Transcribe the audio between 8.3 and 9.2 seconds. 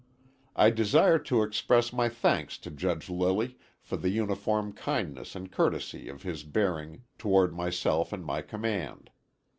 command.